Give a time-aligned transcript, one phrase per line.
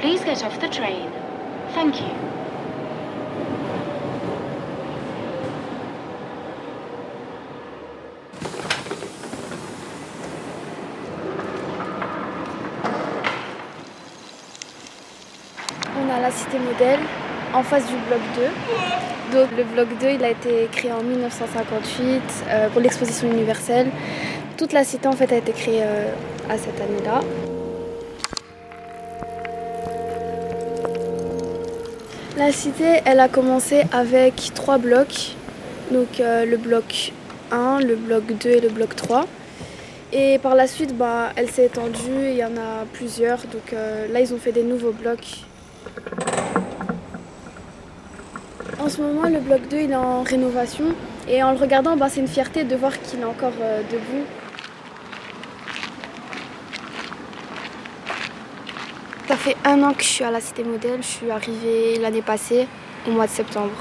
[0.00, 1.10] Please get off the train.
[1.74, 2.06] Thank you.
[15.96, 17.00] On a la cité modèle
[17.52, 18.20] en face du bloc
[19.32, 19.36] 2.
[19.36, 23.90] Donc le bloc 2, il a été créé en 1958 euh, pour l'exposition universelle.
[24.56, 26.12] Toute la cité en fait a été créée euh,
[26.48, 27.20] à cette année-là.
[32.38, 35.34] La cité, elle a commencé avec trois blocs.
[35.90, 37.12] Donc euh, le bloc
[37.50, 39.26] 1, le bloc 2 et le bloc 3.
[40.12, 43.38] Et par la suite, bah, elle s'est étendue, il y en a plusieurs.
[43.38, 45.46] Donc euh, là, ils ont fait des nouveaux blocs.
[48.78, 50.94] En ce moment, le bloc 2, il est en rénovation.
[51.28, 54.24] Et en le regardant, bah, c'est une fierté de voir qu'il est encore euh, debout.
[59.28, 61.02] Ça fait un an que je suis à la Cité Modèle.
[61.02, 62.66] Je suis arrivée l'année passée,
[63.06, 63.76] au mois de septembre.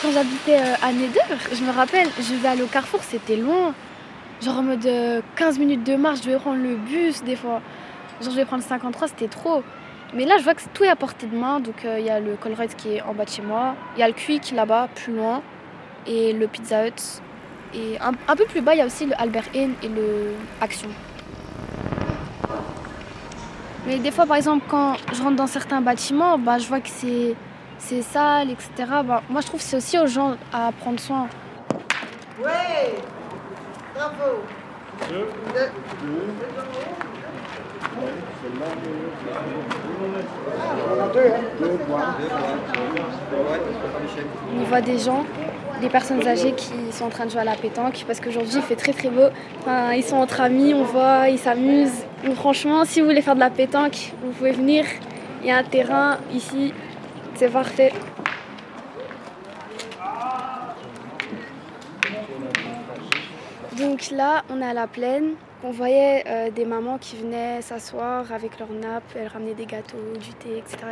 [0.00, 1.20] Quand j'habitais euh, à Neder,
[1.52, 3.74] je me rappelle, je vais aller au Carrefour, c'était loin.
[4.40, 7.60] Genre en mode euh, 15 minutes de marche, je devais prendre le bus des fois.
[8.22, 9.62] Genre je vais prendre le 53, c'était trop.
[10.14, 11.60] Mais là, je vois que tout est à portée de main.
[11.60, 13.74] Donc il y a le Colruyt qui est en bas de chez moi.
[13.96, 15.42] Il y a le Quick là-bas, plus loin.
[16.06, 17.20] Et le Pizza Hut.
[17.74, 20.32] Et un, un peu plus bas, il y a aussi le Albert Inn et le
[20.62, 20.88] Action.
[23.86, 26.88] Mais des fois, par exemple, quand je rentre dans certains bâtiments, bah, je vois que
[26.88, 27.34] c'est,
[27.78, 28.70] c'est sale, etc.
[29.04, 31.28] Bah, moi, je trouve que c'est aussi aux gens à prendre soin.
[32.42, 32.94] Ouais
[33.94, 34.42] Bravo
[44.56, 45.24] On voit des gens,
[45.80, 48.62] des personnes âgées qui sont en train de jouer à la pétanque parce qu'aujourd'hui il
[48.62, 49.28] fait très très beau.
[49.94, 52.04] Ils sont entre amis, on voit, ils s'amusent.
[52.24, 54.84] Donc, franchement, si vous voulez faire de la pétanque, vous pouvez venir.
[55.42, 56.72] Il y a un terrain ici,
[57.34, 57.92] c'est parfait.
[63.78, 65.34] Donc là, on est à la plaine.
[65.66, 69.96] On voyait euh, des mamans qui venaient s'asseoir avec leur nappe, elles ramenaient des gâteaux,
[70.20, 70.84] du thé, etc.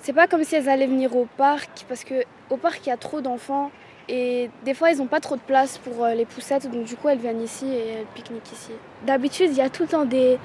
[0.00, 2.92] C'est pas comme si elles allaient venir au parc, parce que au parc, il y
[2.92, 3.70] a trop d'enfants.
[4.08, 6.96] Et des fois, ils n'ont pas trop de place pour euh, les poussettes, donc du
[6.96, 8.72] coup, elles viennent ici et elles pique-niquent ici.
[9.06, 10.40] D'habitude, il y a tout le temps des,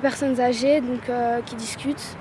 [0.00, 2.16] personnes âgées euh, qui discutent.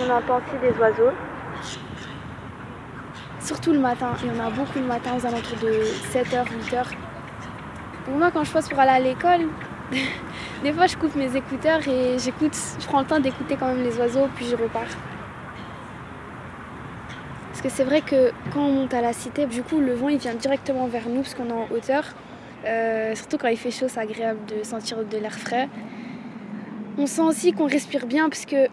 [0.00, 1.12] On entend aussi des oiseaux.
[3.44, 5.82] Surtout le matin, il y en a beaucoup le matin aux alentours de
[6.14, 6.86] 7h, 8h.
[8.06, 9.48] Pour moi, quand je passe pour aller à l'école,
[10.64, 13.84] des fois je coupe mes écouteurs et j'écoute, je prends le temps d'écouter quand même
[13.84, 14.88] les oiseaux, puis je repars.
[17.50, 20.08] Parce que c'est vrai que quand on monte à la cité, du coup, le vent
[20.08, 22.04] il vient directement vers nous parce qu'on est en hauteur.
[22.64, 25.68] Euh, surtout quand il fait chaud, c'est agréable de sentir de l'air frais.
[26.96, 28.68] On sent aussi qu'on respire bien parce que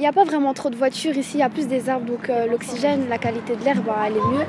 [0.00, 2.06] il n'y a pas vraiment trop de voitures ici, il y a plus des arbres,
[2.06, 4.46] donc euh, l'oxygène, la qualité de l'air, bah, elle est mieux.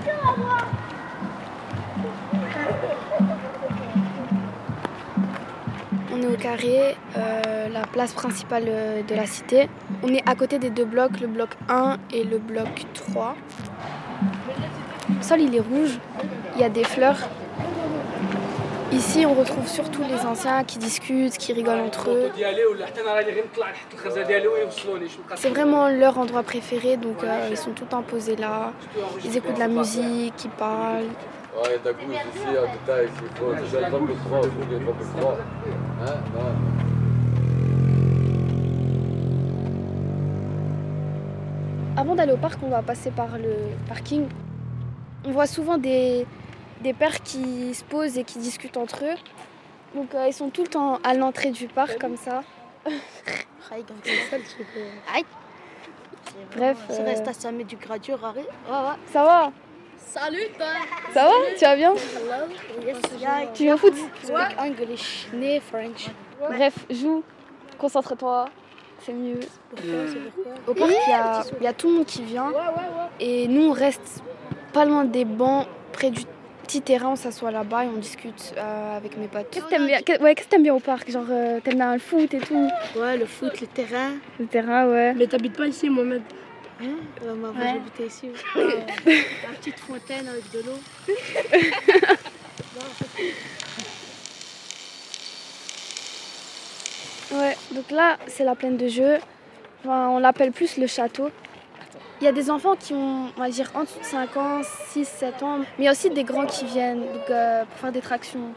[6.14, 9.68] On est au carré, euh, la place principale euh, de la cité.
[10.04, 13.36] On est à côté des deux blocs, le bloc 1 et le bloc 3.
[15.10, 16.00] Le sol il est rouge,
[16.56, 17.28] il y a des fleurs.
[18.92, 22.30] Ici on retrouve surtout les anciens qui discutent, qui rigolent entre eux.
[25.36, 28.74] C'est vraiment leur endroit préféré, donc euh, ils sont tout le temps posés là.
[29.24, 31.06] Ils écoutent de la musique, ils parlent.
[31.56, 35.38] Ouais, d'un coup, ici, en détail, il faut déjà le 3, il faut le 3.
[36.06, 36.14] Hein?
[41.98, 43.54] Avant d'aller au parc, on va passer par le
[43.88, 44.28] parking.
[45.26, 46.26] On voit souvent des,
[46.82, 49.16] des pères qui se posent et qui discutent entre eux.
[49.96, 52.44] Donc euh, ils sont tout le temps à l'entrée du parc comme ça.
[55.14, 55.26] Aïe.
[56.56, 58.50] Bref, Ça euh, reste à Samé du gradure, arrête.
[59.12, 59.52] ça va
[59.98, 60.66] Salut, toi.
[61.14, 61.32] Ça va?
[61.58, 61.94] Tu vas bien?
[63.54, 63.94] Tu viens foot?
[64.24, 66.08] Speak English, né French.
[66.40, 67.24] Bref, joue,
[67.78, 68.46] concentre-toi,
[69.06, 69.40] c'est mieux.
[70.68, 72.52] Au parc, il y a, il y a tout le monde qui vient.
[73.20, 74.24] Et nous, on reste
[74.74, 76.24] pas loin des bancs, près du
[76.72, 79.48] petit terrain, on s'assoit là-bas et on discute euh, avec mes potes.
[79.52, 81.12] Qu'est-ce que t'aimes bien, qu'est- ouais, qu'est-ce que t'aimes bien au parc?
[81.12, 82.70] Genre, euh, t'aimes bien le foot et tout?
[82.96, 84.12] Ouais, le foot, le terrain.
[84.40, 85.14] Le terrain, ouais.
[85.14, 86.22] Mais t'habites pas ici, Mohamed
[86.82, 86.86] Hein?
[87.26, 87.74] Euh, moi, Ouais.
[87.74, 88.30] j'habitais ici.
[88.56, 88.70] Euh,
[89.06, 90.80] la petite fontaine avec de l'eau.
[97.34, 99.18] Ouais, donc là, c'est la plaine de jeu.
[99.84, 101.30] Enfin, on l'appelle plus le château.
[102.22, 104.62] Il y a des enfants qui ont, on va dire, en dessous de 5 ans,
[104.90, 107.92] 6, 7 ans, mais il y a aussi des grands qui viennent euh, pour faire
[107.92, 108.54] des tractions.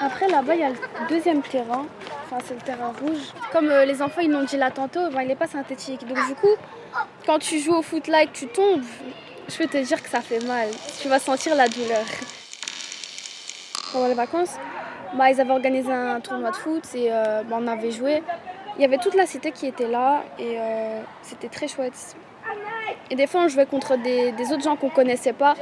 [0.00, 0.76] Après là-bas, il y a le
[1.10, 1.84] deuxième terrain,
[2.24, 3.20] enfin c'est le terrain rouge.
[3.52, 6.06] Comme euh, les enfants, ils l'ont dit là tantôt, ben, il n'est pas synthétique.
[6.06, 6.56] Donc du coup,
[7.26, 8.82] quand tu joues au foot là et que tu tombes,
[9.48, 10.68] je peux te dire que ça fait mal.
[11.02, 12.06] Tu vas sentir la douleur.
[13.92, 14.56] Pendant les vacances,
[15.16, 18.22] bah, ils avaient organisé un tournoi de foot et euh, bah, on avait joué.
[18.76, 22.16] Il y avait toute la cité qui était là et euh, c'était très chouette.
[23.10, 25.54] Et des fois, on jouait contre des, des autres gens qu'on connaissait pas.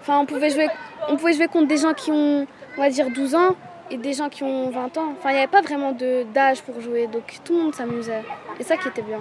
[0.00, 0.68] Enfin, on pouvait, jouer,
[1.08, 2.46] on pouvait jouer contre des gens qui ont,
[2.76, 3.56] on va dire, 12 ans
[3.90, 5.12] et des gens qui ont 20 ans.
[5.18, 8.22] Enfin, il n'y avait pas vraiment d'âge pour jouer, donc tout le monde s'amusait.
[8.58, 9.20] Et ça qui était bien.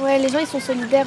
[0.00, 1.06] Ouais, les gens, ils sont solidaires.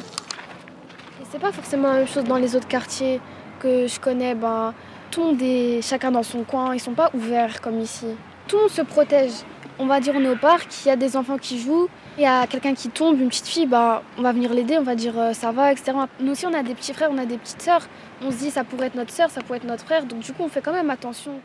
[1.20, 3.20] Et c'est pas forcément la même chose dans les autres quartiers
[3.60, 4.34] que je connais.
[4.34, 4.74] Ben,
[5.10, 8.06] tout le monde est chacun dans son coin, ils sont pas ouverts comme ici.
[8.48, 9.32] Tout le monde se protège.
[9.78, 12.24] On va dire on est au parc, il y a des enfants qui jouent, il
[12.24, 14.94] y a quelqu'un qui tombe, une petite fille, bah, on va venir l'aider, on va
[14.94, 15.92] dire euh, ça va, etc.
[16.20, 17.88] Nous aussi on a des petits frères, on a des petites sœurs.
[18.22, 20.32] On se dit ça pourrait être notre sœur, ça pourrait être notre frère, donc du
[20.32, 21.40] coup on fait quand même attention.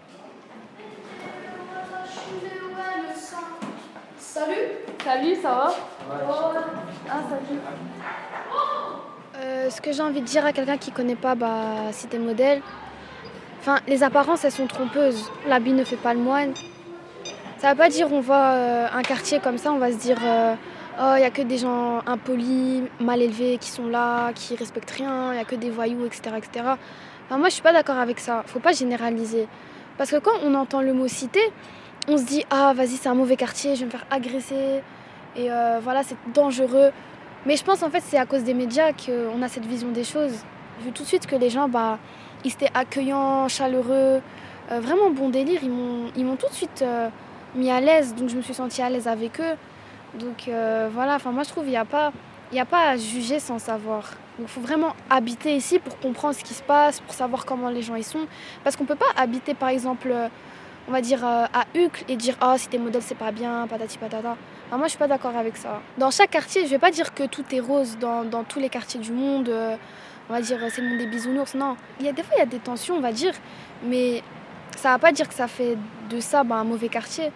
[4.17, 5.73] Salut Salut, ça va?
[7.07, 7.59] Ah, salut.
[9.65, 12.61] Euh, ce que j'ai envie de dire à quelqu'un qui connaît pas bah, Cité Modèle,
[13.59, 15.31] enfin, les apparences elles sont trompeuses.
[15.47, 16.53] L'habit ne fait pas le moine.
[17.57, 20.17] Ça veut pas dire on voit euh, un quartier comme ça, on va se dire
[20.23, 20.55] euh,
[20.99, 24.91] oh il y a que des gens impolis, mal élevés qui sont là, qui respectent
[24.91, 26.65] rien, il y a que des voyous, etc., etc.
[27.25, 28.43] Enfin, moi je suis pas d'accord avec ça.
[28.47, 29.47] Faut pas généraliser.
[29.97, 31.39] Parce que quand on entend le mot cité,
[32.07, 34.81] on se dit ah vas-y c'est un mauvais quartier, je vais me faire agresser
[35.37, 35.49] et
[35.81, 36.91] voilà c'est dangereux.
[37.45, 40.03] Mais je pense en fait c'est à cause des médias qu'on a cette vision des
[40.03, 40.33] choses.
[40.79, 41.99] J'ai vu tout de suite que les gens bah
[42.43, 44.21] ils étaient accueillants, chaleureux,
[44.71, 45.59] euh, vraiment bon délire.
[45.63, 47.09] Ils m'ont ils m'ont tout de suite euh,
[47.55, 49.55] mis à l'aise, donc je me suis sentie à l'aise avec eux.
[50.15, 52.11] Donc euh, voilà, enfin moi je trouve il n'y a pas
[52.57, 54.11] a pas à juger sans savoir.
[54.39, 57.69] Donc il faut vraiment habiter ici pour comprendre ce qui se passe, pour savoir comment
[57.69, 58.25] les gens y sont.
[58.63, 60.13] Parce qu'on peut pas habiter par exemple,
[60.87, 63.99] on va dire à Uccle et dire ah si tes modèles c'est pas bien, patati
[63.99, 64.35] patata.
[64.67, 65.81] Enfin, moi je suis pas d'accord avec ça.
[65.97, 68.99] Dans chaque quartier, je vais pas dire que tout est rose dans, tous les quartiers
[68.99, 69.49] du monde.
[69.49, 69.75] euh,
[70.29, 71.53] on va dire euh, c'est le monde des bisounours.
[71.55, 73.33] Non, il y a des fois il y a des tensions, on va dire,
[73.83, 74.23] mais
[74.75, 75.77] ça va pas dire que ça fait
[76.09, 77.31] de ça bah, un mauvais quartier.